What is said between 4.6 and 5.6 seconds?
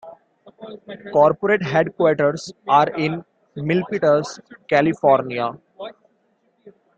California.